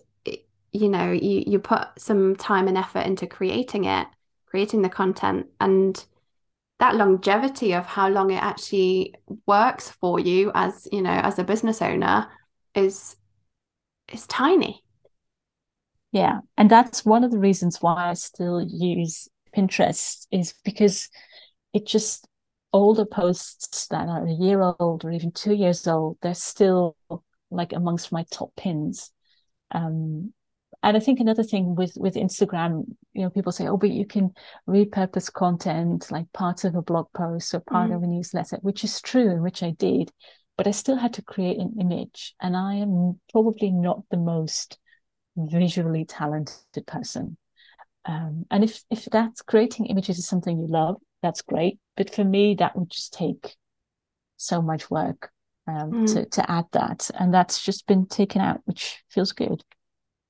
you 0.72 0.90
know 0.90 1.12
you 1.12 1.44
you 1.46 1.60
put 1.60 1.88
some 1.98 2.36
time 2.36 2.68
and 2.68 2.78
effort 2.78 3.06
into 3.06 3.26
creating 3.28 3.86
it 3.86 4.08
creating 4.46 4.82
the 4.82 4.90
content 4.90 5.48
and 5.60 6.06
that 6.80 6.96
longevity 6.96 7.74
of 7.74 7.86
how 7.86 8.08
long 8.08 8.32
it 8.32 8.42
actually 8.42 9.14
works 9.46 9.90
for 9.90 10.20
you 10.20 10.52
as 10.54 10.88
you 10.92 11.02
know 11.02 11.10
as 11.10 11.38
a 11.40 11.44
business 11.44 11.82
owner 11.82 12.28
is 12.76 13.16
is 14.12 14.26
tiny. 14.28 14.84
Yeah 16.12 16.40
and 16.58 16.70
that's 16.70 17.06
one 17.06 17.24
of 17.24 17.32
the 17.32 17.38
reasons 17.38 17.82
why 17.82 18.10
i 18.10 18.14
still 18.14 18.62
use 18.62 19.28
pinterest 19.56 20.26
is 20.32 20.56
because 20.64 21.10
it 21.74 21.86
just 21.86 22.28
older 22.74 23.06
posts 23.06 23.88
that 23.88 24.08
are 24.08 24.26
a 24.26 24.32
year 24.32 24.62
old 24.62 25.06
or 25.06 25.12
even 25.12 25.32
two 25.32 25.54
years 25.54 25.88
old 25.88 26.18
they're 26.22 26.34
still 26.34 26.96
like 27.52 27.74
amongst 27.74 28.12
my 28.12 28.26
top 28.32 28.56
pins. 28.56 29.12
Um, 29.72 30.34
and 30.82 30.96
I 30.96 31.00
think 31.00 31.20
another 31.20 31.44
thing 31.44 31.76
with 31.76 31.94
with 31.98 32.16
Instagram, 32.16 32.86
you 33.14 33.24
know, 33.24 33.30
people 33.30 33.52
say, 33.52 33.68
oh, 33.68 33.78
but 33.78 33.90
you 33.90 34.06
can 34.06 34.32
repurpose 34.68 35.32
content 35.32 36.10
like 36.10 36.32
part 36.34 36.64
of 36.64 36.76
a 36.76 36.82
blog 36.82 37.08
post 37.14 37.54
or 37.54 37.60
part 37.60 37.92
mm. 37.92 37.96
of 37.96 38.04
a 38.04 38.08
newsletter, 38.08 38.58
which 38.62 38.84
is 38.84 39.02
true, 39.02 39.30
and 39.30 39.42
which 39.42 39.62
I 39.62 39.72
did, 39.72 40.12
but 40.58 40.68
I 40.68 40.72
still 40.72 40.96
had 40.96 41.14
to 41.16 41.22
create 41.22 41.58
an 41.58 41.76
image, 41.80 42.34
and 42.42 42.56
I 42.56 42.76
am 42.76 43.20
probably 43.32 43.72
not 43.72 44.04
the 44.10 44.18
most 44.18 44.78
visually 45.36 46.06
talented 46.06 46.86
person. 46.88 47.38
Um, 48.06 48.46
and 48.50 48.64
if 48.64 48.82
if 48.90 49.06
that's 49.06 49.42
creating 49.42 49.88
images 49.88 50.18
is 50.18 50.28
something 50.28 50.58
you 50.58 50.68
love, 50.68 50.96
that's 51.22 51.42
great. 51.42 51.78
But 51.98 52.14
for 52.14 52.24
me, 52.24 52.56
that 52.56 52.78
would 52.78 52.90
just 52.90 53.14
take 53.14 53.56
so 54.38 54.62
much 54.62 54.90
work 54.90 55.30
um, 55.68 55.92
mm. 55.92 56.14
to 56.14 56.26
to 56.26 56.50
add 56.50 56.66
that, 56.72 57.12
and 57.20 57.34
that's 57.34 57.62
just 57.62 57.86
been 57.86 58.06
taken 58.06 58.40
out, 58.40 58.62
which 58.64 59.04
feels 59.10 59.34
good. 59.34 59.62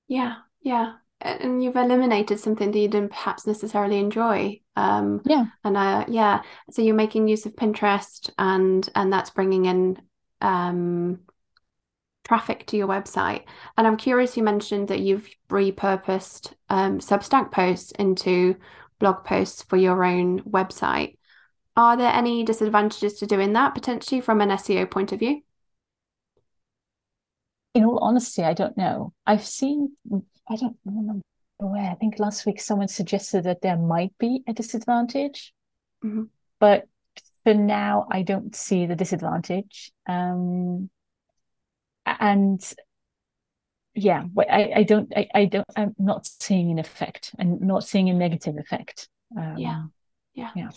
Yeah, 0.09 0.35
yeah. 0.61 0.93
And 1.21 1.63
you've 1.63 1.75
eliminated 1.75 2.39
something 2.39 2.71
that 2.71 2.79
you 2.79 2.87
didn't 2.87 3.11
perhaps 3.11 3.45
necessarily 3.45 3.99
enjoy. 3.99 4.59
Um, 4.75 5.21
yeah. 5.25 5.45
And 5.63 5.77
uh, 5.77 6.05
yeah, 6.07 6.41
so 6.71 6.81
you're 6.81 6.95
making 6.95 7.27
use 7.27 7.45
of 7.45 7.55
Pinterest, 7.55 8.29
and 8.37 8.89
and 8.95 9.13
that's 9.13 9.29
bringing 9.29 9.65
in 9.65 10.01
um, 10.41 11.19
traffic 12.23 12.65
to 12.67 12.77
your 12.77 12.87
website. 12.87 13.43
And 13.77 13.85
I'm 13.85 13.97
curious, 13.97 14.37
you 14.37 14.43
mentioned 14.43 14.87
that 14.87 14.99
you've 14.99 15.29
repurposed 15.49 16.53
um, 16.69 16.99
Substack 16.99 17.51
posts 17.51 17.91
into 17.91 18.55
blog 18.99 19.23
posts 19.23 19.63
for 19.63 19.77
your 19.77 20.03
own 20.03 20.41
website. 20.43 21.17
Are 21.75 21.97
there 21.97 22.11
any 22.11 22.43
disadvantages 22.43 23.15
to 23.15 23.25
doing 23.25 23.53
that 23.53 23.73
potentially 23.73 24.21
from 24.21 24.41
an 24.41 24.49
SEO 24.49 24.89
point 24.89 25.11
of 25.11 25.19
view? 25.19 25.41
In 27.79 27.85
all 27.85 27.99
honesty, 27.99 28.43
I 28.43 28.53
don't 28.53 28.77
know. 28.77 29.13
I've 29.25 29.45
seen, 29.45 29.95
I 30.49 30.57
don't 30.57 30.75
remember 30.83 31.21
where, 31.59 31.89
I 31.89 31.95
think 31.95 32.19
last 32.19 32.45
week 32.45 32.59
someone 32.59 32.89
suggested 32.89 33.45
that 33.45 33.61
there 33.61 33.77
might 33.77 34.11
be 34.19 34.43
a 34.47 34.53
disadvantage. 34.53 35.53
Mm-hmm. 36.03 36.23
But 36.59 36.89
for 37.45 37.53
now, 37.53 38.05
I 38.11 38.23
don't 38.23 38.53
see 38.53 38.85
the 38.85 38.97
disadvantage. 38.97 39.93
Um, 40.05 40.89
and 42.05 42.61
yeah, 43.95 44.25
I, 44.37 44.71
I 44.75 44.83
don't, 44.83 45.13
I, 45.15 45.27
I 45.33 45.45
don't, 45.45 45.67
I'm 45.73 45.95
not 45.97 46.27
seeing 46.27 46.71
an 46.71 46.79
effect 46.79 47.33
and 47.39 47.61
not 47.61 47.85
seeing 47.85 48.09
a 48.09 48.13
negative 48.13 48.57
effect. 48.57 49.07
Um, 49.37 49.55
yeah. 49.57 49.83
Yeah. 50.33 50.51
Yeah. 50.53 50.69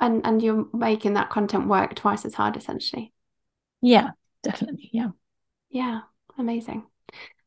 And, 0.00 0.26
and 0.26 0.42
you're 0.42 0.66
making 0.72 1.14
that 1.14 1.30
content 1.30 1.68
work 1.68 1.94
twice 1.94 2.24
as 2.24 2.34
hard 2.34 2.56
essentially. 2.56 3.12
Yeah, 3.82 4.10
definitely. 4.42 4.90
Yeah. 4.92 5.10
Yeah. 5.70 6.00
Amazing. 6.40 6.86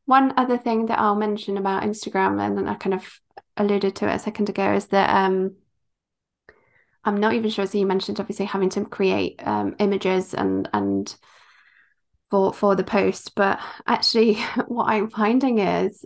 One 0.06 0.34
other 0.36 0.56
thing 0.56 0.86
that 0.86 0.98
I'll 0.98 1.16
mention 1.16 1.56
about 1.56 1.82
Instagram, 1.82 2.40
and 2.40 2.68
I 2.68 2.74
kind 2.74 2.94
of 2.94 3.20
alluded 3.56 3.96
to 3.96 4.08
it 4.08 4.14
a 4.14 4.18
second 4.18 4.48
ago, 4.48 4.72
is 4.74 4.86
that 4.88 5.10
um, 5.10 5.56
I'm 7.04 7.18
not 7.18 7.34
even 7.34 7.50
sure. 7.50 7.66
So 7.66 7.78
you 7.78 7.86
mentioned 7.86 8.20
obviously 8.20 8.46
having 8.46 8.70
to 8.70 8.84
create 8.84 9.40
um, 9.46 9.74
images 9.78 10.32
and 10.32 10.68
and 10.72 11.14
for 12.30 12.52
for 12.52 12.76
the 12.76 12.84
post, 12.84 13.34
but 13.34 13.58
actually, 13.86 14.34
what 14.68 14.86
I'm 14.86 15.10
finding 15.10 15.58
is, 15.58 16.04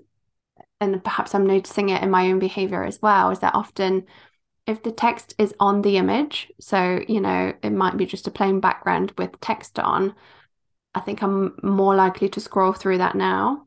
and 0.80 1.02
perhaps 1.04 1.35
I'm 1.35 1.47
noticing 1.47 1.90
it 1.90 2.02
in 2.02 2.11
my 2.11 2.30
own 2.30 2.38
behavior 2.38 2.85
as 2.85 3.02
well, 3.02 3.30
is 3.30 3.40
that 3.40 3.54
often 3.54 4.07
if 4.66 4.83
the 4.83 4.92
text 4.92 5.35
is 5.38 5.54
on 5.61 5.83
the 5.83 5.97
image, 5.99 6.52
so 6.61 7.04
you 7.09 7.21
know 7.21 7.52
it 7.62 7.71
might 7.71 7.97
be 7.97 8.07
just 8.07 8.26
a 8.26 8.30
plain 8.30 8.61
background 8.61 9.12
with 9.18 9.40
text 9.40 9.78
on, 9.78 10.14
I 10.99 11.00
think 11.00 11.23
I'm 11.23 11.55
more 11.62 11.95
likely 11.95 12.28
to 12.31 12.40
scroll 12.40 12.73
through 12.73 12.99
that 12.99 13.14
now. 13.14 13.67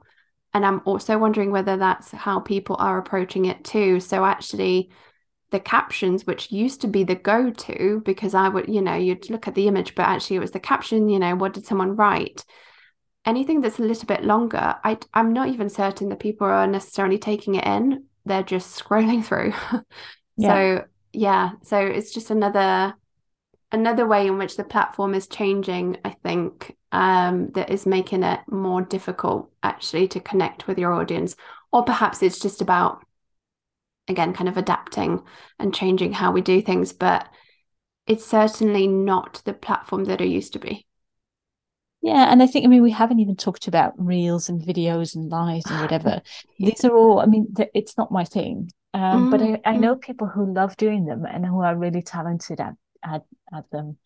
And 0.54 0.66
I'm 0.66 0.82
also 0.84 1.18
wondering 1.18 1.52
whether 1.52 1.78
that's 1.78 2.12
how 2.12 2.42
people 2.42 2.76
are 2.78 2.98
approaching 2.98 3.46
it 3.46 3.64
too. 3.64 4.02
So 4.02 4.26
actually, 4.26 4.90
the 5.52 5.62
captions, 5.62 6.28
which 6.28 6.52
used 6.52 6.82
to 6.82 6.88
be 6.88 7.06
the 7.06 7.16
go 7.16 7.50
to, 7.50 8.02
because 8.04 8.34
I 8.34 8.50
would, 8.50 8.68
you 8.68 8.82
know, 8.82 8.96
you'd 8.96 9.30
look 9.30 9.48
at 9.48 9.56
the 9.56 9.70
image, 9.70 9.96
but 9.96 10.08
actually 10.08 10.36
it 10.36 10.42
was 10.42 10.52
the 10.52 10.60
caption, 10.60 11.08
you 11.08 11.20
know, 11.20 11.36
what 11.36 11.54
did 11.54 11.66
someone 11.66 11.96
write? 11.96 12.44
Anything 13.26 13.62
that's 13.62 13.80
a 13.80 13.84
little 13.84 14.08
bit 14.08 14.26
longer, 14.26 14.76
I, 14.84 14.98
I'm 15.14 15.32
not 15.32 15.48
even 15.48 15.70
certain 15.70 16.10
that 16.10 16.20
people 16.20 16.48
are 16.48 16.68
necessarily 16.68 17.18
taking 17.18 17.56
it 17.56 17.66
in. 17.66 18.08
They're 18.26 18.44
just 18.44 18.78
scrolling 18.84 19.24
through. 19.24 19.54
yeah. 20.36 20.48
So, 20.50 20.86
yeah. 21.14 21.52
So 21.64 21.80
it's 21.80 22.14
just 22.14 22.30
another 22.30 22.94
another 23.72 24.06
way 24.06 24.28
in 24.28 24.38
which 24.38 24.58
the 24.58 24.66
platform 24.66 25.14
is 25.14 25.28
changing, 25.28 25.98
I 26.04 26.10
think, 26.24 26.76
um, 26.92 27.52
that 27.52 27.70
is 27.70 27.86
making 27.86 28.24
it 28.24 28.40
more 28.48 28.82
difficult 28.82 29.52
actually 29.64 30.08
to 30.10 30.20
connect 30.20 30.68
with 30.68 30.78
your 30.78 30.94
audience. 30.94 31.36
Or 31.72 31.84
perhaps 31.84 32.22
it's 32.22 32.40
just 32.40 32.62
about, 32.62 33.06
again, 34.08 34.34
kind 34.34 34.50
of 34.50 34.58
adapting 34.58 35.22
and 35.58 35.74
changing 35.74 36.14
how 36.14 36.32
we 36.32 36.42
do 36.42 36.62
things. 36.62 36.92
But 36.94 37.28
it's 38.08 38.26
certainly 38.26 38.88
not 38.88 39.42
the 39.46 39.54
platform 39.54 40.06
that 40.06 40.22
it 40.22 40.28
used 40.28 40.54
to 40.54 40.60
be. 40.60 40.86
Yeah, 42.02 42.32
and 42.32 42.42
I 42.42 42.48
think 42.48 42.66
I 42.66 42.68
mean 42.68 42.82
we 42.82 42.92
haven't 42.92 43.20
even 43.20 43.36
talked 43.36 43.68
about 43.68 43.94
reels 43.96 44.50
and 44.50 44.60
videos 44.60 45.16
and 45.16 45.30
lives 45.30 45.70
and 45.70 45.82
whatever. 45.82 46.22
These 46.60 46.84
are 46.84 46.96
all. 46.96 47.20
I 47.20 47.28
mean, 47.28 47.54
it's 47.76 47.96
not 47.96 48.12
my 48.12 48.24
thing, 48.24 48.72
um, 48.96 49.02
mm-hmm. 49.02 49.30
but 49.30 49.42
I, 49.42 49.74
I 49.74 49.78
know 49.78 49.96
people 49.96 50.28
who 50.28 50.52
love 50.52 50.76
doing 50.78 51.06
them 51.06 51.26
and 51.26 51.46
who 51.46 51.62
are 51.62 51.78
really 51.78 52.02
talented 52.02 52.60
at 52.60 52.74
at, 53.04 53.24
at 53.54 53.70
them 53.70 53.98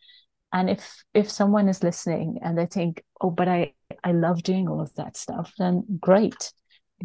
and 0.53 0.69
if 0.69 1.03
if 1.13 1.29
someone 1.29 1.67
is 1.69 1.83
listening 1.83 2.39
and 2.41 2.57
they 2.57 2.65
think 2.65 3.03
oh 3.21 3.29
but 3.29 3.47
i 3.47 3.73
i 4.03 4.11
love 4.11 4.43
doing 4.43 4.67
all 4.67 4.81
of 4.81 4.93
that 4.95 5.17
stuff 5.17 5.53
then 5.57 5.83
great. 5.99 6.51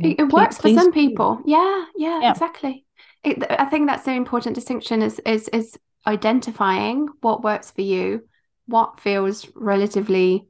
It, 0.00 0.32
works 0.32 0.56
for 0.56 0.73
some 0.73 0.92
people. 0.92 1.40
Yeah, 1.44 1.85
yeah, 1.97 2.20
yeah. 2.23 2.30
exactly. 2.30 2.87
It, 3.25 3.44
i 3.50 3.64
think 3.66 3.88
that's 3.88 4.04
the 4.04 4.12
important 4.12 4.54
distinction 4.54 5.02
is 5.02 5.20
is 5.26 5.49
is 5.49 5.78
identifying 6.06 7.09
what 7.20 7.42
works 7.42 7.70
for 7.70 7.82
you 7.82 8.26
what 8.66 9.00
feels 9.00 9.47
relatively 9.54 10.47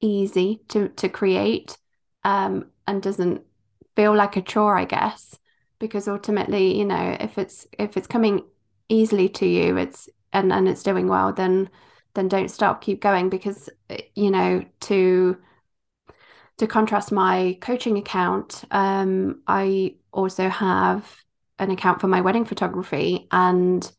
easy 0.00 0.60
to 0.68 0.88
to 0.88 1.08
create 1.08 1.78
um 2.24 2.66
and 2.86 3.00
doesn't 3.00 3.42
feel 3.96 4.14
like 4.14 4.36
a 4.36 4.42
chore 4.42 4.76
i 4.76 4.84
guess. 4.84 5.38
Because 5.78 6.06
ultimately, 6.06 6.78
you 6.78 6.84
know, 6.84 7.16
if 7.18 7.38
it's 7.38 7.66
if 7.76 7.96
it's 7.96 8.06
coming 8.06 8.44
easily 8.88 9.28
to 9.30 9.46
you, 9.46 9.76
it's 9.76 10.08
and 10.32 10.52
and 10.52 10.68
it's 10.68 10.84
doing 10.84 11.08
well, 11.08 11.32
then 11.32 11.70
then 12.14 12.28
don't 12.28 12.50
stop, 12.50 12.80
keep 12.80 13.00
going 13.00 13.28
because 13.28 13.68
you 14.14 14.30
know 14.30 14.64
to 14.80 15.36
to 16.58 16.66
contrast 16.66 17.10
my 17.12 17.58
coaching 17.60 17.98
account, 17.98 18.64
um, 18.70 19.40
I 19.46 19.96
also 20.12 20.48
have 20.48 21.16
an 21.58 21.70
account 21.70 22.00
for 22.00 22.08
my 22.08 22.20
wedding 22.20 22.44
photography, 22.44 23.26
and 23.30 23.90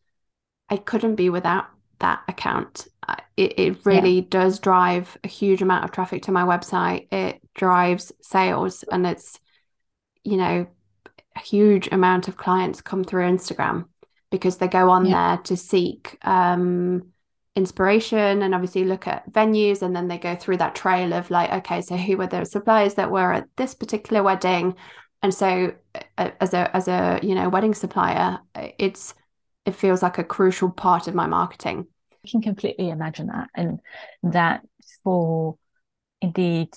I 0.70 0.78
couldn't 0.78 1.16
be 1.16 1.30
without 1.30 1.66
that 2.00 2.22
account. 2.28 2.88
It, 3.36 3.60
it 3.60 3.86
really 3.86 4.20
yeah. 4.20 4.28
does 4.30 4.60
drive 4.60 5.18
a 5.24 5.28
huge 5.28 5.62
amount 5.62 5.84
of 5.84 5.92
traffic 5.92 6.24
to 6.24 6.32
my 6.32 6.44
website. 6.44 7.12
It 7.12 7.42
drives 7.56 8.12
sales, 8.22 8.84
and 8.92 9.08
it's, 9.08 9.40
you 10.24 10.38
know, 10.38 10.68
a 11.36 11.40
huge 11.40 11.90
amount 11.92 12.28
of 12.28 12.38
clients 12.38 12.82
come 12.82 13.04
through 13.04 13.24
Instagram 13.24 13.86
because 14.30 14.58
they 14.58 14.68
go 14.68 14.90
on 14.90 15.06
yeah. 15.06 15.36
there 15.36 15.44
to 15.44 15.58
seek 15.58 16.18
um, 16.22 17.13
inspiration 17.56 18.42
and 18.42 18.56
obviously 18.56 18.84
look 18.84 19.08
at 19.08 19.32
venues 19.32 19.82
and 19.82 19.96
then 19.96 20.08
they 20.08 20.18
go 20.18 20.36
through 20.36 20.58
that 20.58 20.74
trail 20.74 21.14
of 21.14 21.30
like 21.30 21.52
okay 21.52 21.82
so 21.82 21.96
who 21.96 22.18
were 22.18 22.26
the 22.26 22.46
suppliers 22.46 22.96
that 22.96 23.12
were 23.12 23.32
at 23.34 23.48
this 23.58 23.76
particular 23.76 24.24
wedding? 24.24 24.76
And 25.22 25.34
so 25.34 25.74
uh, 26.18 26.32
as 26.42 26.54
a 26.54 26.76
as 26.76 26.88
a 26.88 27.20
you 27.22 27.36
know 27.36 27.50
wedding 27.50 27.74
supplier 27.74 28.40
it's 28.56 29.14
it 29.66 29.76
feels 29.76 30.02
like 30.02 30.18
a 30.18 30.24
crucial 30.24 30.70
part 30.70 31.08
of 31.08 31.16
my 31.16 31.28
marketing. 31.28 31.88
I 32.26 32.30
can 32.30 32.42
completely 32.42 32.90
imagine 32.90 33.28
that 33.28 33.50
and 33.56 33.80
that 34.24 34.62
for 35.04 35.58
indeed 36.22 36.70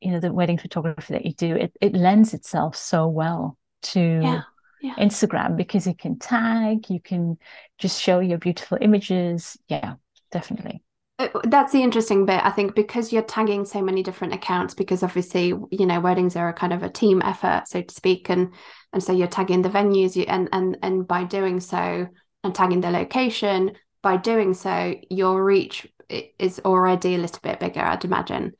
you 0.00 0.10
know 0.10 0.20
the 0.20 0.32
wedding 0.32 0.58
photography 0.58 1.14
that 1.14 1.26
you 1.26 1.32
do 1.32 1.54
it, 1.54 1.76
it 1.80 1.94
lends 1.94 2.34
itself 2.34 2.76
so 2.76 3.06
well 3.08 3.58
to 3.82 4.00
yeah 4.00 4.42
yeah. 4.82 4.94
Instagram 4.96 5.56
because 5.56 5.86
you 5.86 5.94
can 5.94 6.18
tag, 6.18 6.90
you 6.90 7.00
can 7.00 7.38
just 7.78 8.02
show 8.02 8.18
your 8.18 8.38
beautiful 8.38 8.78
images. 8.80 9.56
Yeah, 9.68 9.94
definitely. 10.30 10.82
Uh, 11.18 11.28
that's 11.44 11.72
the 11.72 11.82
interesting 11.82 12.26
bit, 12.26 12.44
I 12.44 12.50
think, 12.50 12.74
because 12.74 13.12
you're 13.12 13.22
tagging 13.22 13.64
so 13.64 13.80
many 13.80 14.02
different 14.02 14.34
accounts. 14.34 14.74
Because 14.74 15.02
obviously, 15.02 15.54
you 15.70 15.86
know, 15.86 16.00
weddings 16.00 16.34
are 16.34 16.48
a 16.48 16.52
kind 16.52 16.72
of 16.72 16.82
a 16.82 16.90
team 16.90 17.22
effort, 17.24 17.68
so 17.68 17.80
to 17.80 17.94
speak, 17.94 18.28
and 18.28 18.52
and 18.92 19.02
so 19.02 19.12
you're 19.12 19.28
tagging 19.28 19.62
the 19.62 19.70
venues, 19.70 20.16
you, 20.16 20.24
and 20.24 20.48
and 20.52 20.76
and 20.82 21.06
by 21.06 21.24
doing 21.24 21.60
so, 21.60 22.08
and 22.42 22.54
tagging 22.54 22.80
the 22.80 22.90
location, 22.90 23.72
by 24.02 24.16
doing 24.16 24.52
so, 24.52 24.94
your 25.10 25.44
reach 25.44 25.86
is 26.38 26.60
already 26.64 27.14
a 27.14 27.18
little 27.18 27.40
bit 27.42 27.60
bigger, 27.60 27.80
I'd 27.80 28.04
imagine. 28.04 28.52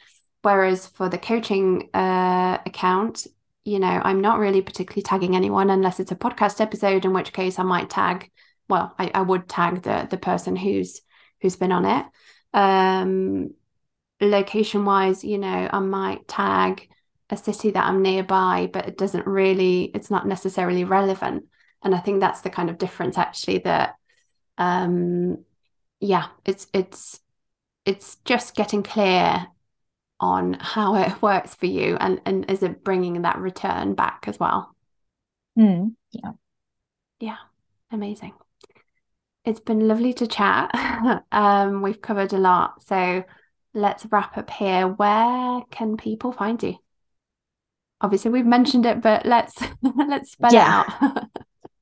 Whereas 0.42 0.86
for 0.86 1.08
the 1.08 1.18
coaching 1.18 1.90
uh, 1.92 2.58
account, 2.64 3.26
you 3.64 3.78
know, 3.78 4.00
I'm 4.04 4.20
not 4.20 4.38
really 4.38 4.62
particularly 4.62 5.02
tagging 5.02 5.36
anyone 5.36 5.70
unless 5.70 6.00
it's 6.00 6.12
a 6.12 6.16
podcast 6.16 6.60
episode, 6.60 7.04
in 7.04 7.12
which 7.12 7.32
case 7.32 7.58
I 7.58 7.62
might 7.62 7.90
tag, 7.90 8.30
well, 8.68 8.94
I, 8.98 9.10
I 9.14 9.22
would 9.22 9.48
tag 9.48 9.82
the 9.82 10.06
the 10.10 10.18
person 10.18 10.56
who's 10.56 11.00
who's 11.40 11.56
been 11.56 11.72
on 11.72 11.84
it. 11.84 12.06
Um, 12.54 13.54
location 14.20 14.84
wise, 14.84 15.24
you 15.24 15.38
know, 15.38 15.68
I 15.72 15.78
might 15.80 16.28
tag 16.28 16.88
a 17.30 17.36
city 17.36 17.70
that 17.72 17.86
I'm 17.86 18.02
nearby, 18.02 18.68
but 18.72 18.86
it 18.86 18.98
doesn't 18.98 19.26
really, 19.26 19.90
it's 19.94 20.10
not 20.10 20.26
necessarily 20.26 20.84
relevant. 20.84 21.44
And 21.82 21.94
I 21.94 21.98
think 21.98 22.20
that's 22.20 22.42
the 22.42 22.50
kind 22.50 22.70
of 22.70 22.78
difference 22.78 23.18
actually 23.18 23.58
that 23.58 23.96
um 24.58 25.44
yeah, 26.00 26.28
it's 26.44 26.66
it's 26.72 27.20
it's 27.84 28.16
just 28.24 28.54
getting 28.54 28.82
clear 28.82 29.46
on 30.22 30.54
how 30.60 30.94
it 30.94 31.20
works 31.22 31.54
for 31.54 31.66
you 31.66 31.96
and 32.00 32.20
and 32.24 32.50
is 32.50 32.62
it 32.62 32.84
bringing 32.84 33.22
that 33.22 33.38
return 33.38 33.94
back 33.94 34.24
as 34.28 34.38
well? 34.40 34.74
Mm, 35.58 35.94
yeah. 36.12 36.30
Yeah 37.20 37.36
amazing. 37.90 38.32
It's 39.44 39.60
been 39.60 39.86
lovely 39.86 40.14
to 40.14 40.26
chat. 40.26 40.70
Um 41.32 41.82
we've 41.82 42.00
covered 42.00 42.32
a 42.32 42.38
lot 42.38 42.82
so 42.82 43.24
let's 43.74 44.06
wrap 44.06 44.38
up 44.38 44.48
here. 44.48 44.86
Where 44.86 45.62
can 45.70 45.96
people 45.96 46.32
find 46.32 46.62
you? 46.62 46.76
Obviously 48.00 48.30
we've 48.30 48.46
mentioned 48.46 48.86
it 48.86 49.02
but 49.02 49.26
let's 49.26 49.54
let's 49.82 50.32
spell 50.32 50.52
yeah. 50.52 50.82
it 50.82 51.02
out. 51.02 51.24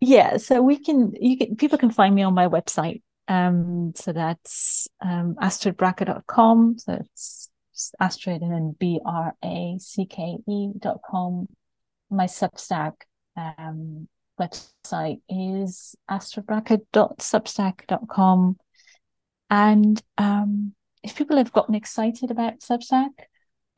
Yeah 0.01 0.37
so 0.39 0.63
we 0.63 0.79
can 0.79 1.13
you 1.21 1.37
can 1.37 1.57
people 1.57 1.79
can 1.79 1.91
find 1.91 2.15
me 2.15 2.23
on 2.23 2.35
my 2.35 2.49
website. 2.49 3.03
Um 3.29 3.93
so 3.95 4.13
that's 4.13 4.89
um 5.03 5.37
astridbracke.com 5.41 6.79
so 6.79 6.93
it's 6.95 7.50
Astrid 7.99 8.43
and 8.43 8.53
then 8.53 8.77
B 8.79 9.01
R 9.05 9.35
A 9.45 9.77
C 9.79 10.07
K 10.07 10.37
E 10.49 10.69
dot 10.79 11.01
com. 11.09 11.49
My 12.11 12.27
Substack 12.27 12.93
um, 13.37 14.09
website 14.41 15.21
is 15.29 15.95
astridbracke.substack.com. 16.11 18.57
And 19.51 20.03
um, 20.19 20.75
if 21.03 21.17
people 21.17 21.37
have 21.37 21.53
gotten 21.53 21.75
excited 21.75 22.31
about 22.31 22.61
Substack, 22.61 23.11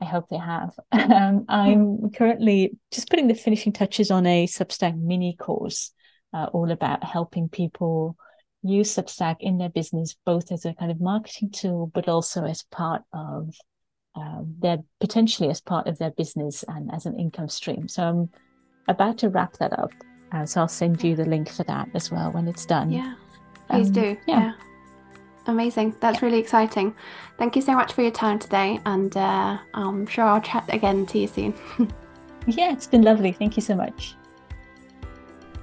I 0.01 0.05
hope 0.05 0.29
they 0.29 0.37
have. 0.37 0.73
Um, 0.91 1.45
I'm 1.49 2.11
currently 2.11 2.77
just 2.91 3.09
putting 3.09 3.27
the 3.27 3.35
finishing 3.35 3.73
touches 3.73 4.11
on 4.11 4.25
a 4.25 4.47
Substack 4.47 4.99
mini 4.99 5.35
course, 5.35 5.91
uh, 6.33 6.47
all 6.53 6.71
about 6.71 7.03
helping 7.03 7.49
people 7.49 8.15
use 8.63 8.95
Substack 8.95 9.37
in 9.41 9.57
their 9.57 9.69
business, 9.69 10.15
both 10.25 10.51
as 10.51 10.65
a 10.65 10.73
kind 10.73 10.91
of 10.91 11.01
marketing 11.01 11.51
tool, 11.51 11.91
but 11.93 12.07
also 12.07 12.45
as 12.45 12.63
part 12.63 13.03
of 13.13 13.53
um, 14.15 14.55
they're 14.59 14.83
potentially 14.99 15.49
as 15.49 15.61
part 15.61 15.87
of 15.87 15.97
their 15.97 16.11
business 16.11 16.63
and 16.67 16.93
as 16.93 17.05
an 17.05 17.19
income 17.19 17.49
stream. 17.49 17.87
So 17.87 18.03
I'm 18.03 18.29
about 18.87 19.17
to 19.19 19.29
wrap 19.29 19.53
that 19.57 19.77
up. 19.77 19.91
Uh, 20.31 20.45
so 20.45 20.61
I'll 20.61 20.67
send 20.67 21.03
you 21.03 21.15
the 21.15 21.25
link 21.25 21.49
for 21.49 21.63
that 21.63 21.89
as 21.93 22.11
well 22.11 22.31
when 22.31 22.47
it's 22.47 22.65
done. 22.65 22.91
Yeah, 22.91 23.15
please 23.69 23.87
um, 23.87 23.93
do. 23.93 24.17
Yeah. 24.27 24.39
yeah. 24.39 24.53
Amazing. 25.45 25.95
That's 25.99 26.21
yeah. 26.21 26.25
really 26.25 26.39
exciting. 26.39 26.95
Thank 27.37 27.55
you 27.55 27.61
so 27.61 27.73
much 27.73 27.93
for 27.93 28.01
your 28.01 28.11
time 28.11 28.39
today. 28.39 28.79
And 28.85 29.15
uh, 29.15 29.57
I'm 29.73 30.07
sure 30.07 30.23
I'll 30.23 30.41
chat 30.41 30.65
again 30.69 31.05
to 31.07 31.19
you 31.19 31.27
soon. 31.27 31.53
yeah, 32.47 32.71
it's 32.71 32.87
been 32.87 33.01
lovely. 33.01 33.31
Thank 33.31 33.57
you 33.57 33.61
so 33.61 33.75
much. 33.75 34.15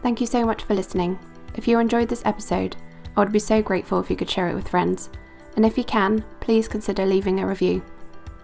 Thank 0.02 0.20
you 0.20 0.26
so 0.26 0.44
much 0.44 0.62
for 0.64 0.74
listening. 0.74 1.18
If 1.54 1.66
you 1.66 1.78
enjoyed 1.78 2.08
this 2.08 2.22
episode, 2.24 2.76
I 3.16 3.20
would 3.20 3.32
be 3.32 3.38
so 3.38 3.62
grateful 3.62 4.00
if 4.00 4.10
you 4.10 4.16
could 4.16 4.30
share 4.30 4.48
it 4.48 4.54
with 4.54 4.68
friends. 4.68 5.10
And 5.56 5.66
if 5.66 5.76
you 5.76 5.84
can, 5.84 6.24
please 6.40 6.68
consider 6.68 7.04
leaving 7.04 7.40
a 7.40 7.46
review. 7.46 7.82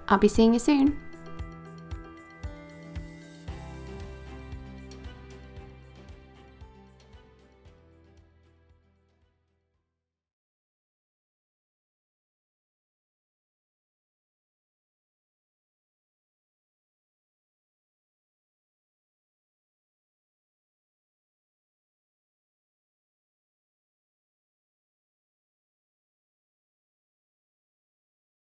I'll 0.09 0.19
be 0.19 0.29
seeing 0.29 0.53
you 0.53 0.59
soon. 0.59 0.97